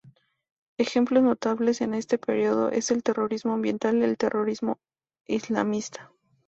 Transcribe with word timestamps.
Ejemplos 0.79 1.21
notables 1.21 1.79
en 1.79 1.93
este 1.93 2.17
período 2.17 2.69
es 2.71 2.89
el 2.89 3.03
terrorismo 3.03 3.53
ambiental 3.53 3.97
y 3.99 4.03
el 4.03 4.17
terrorismo 4.17 4.79
islamista. 5.27 6.09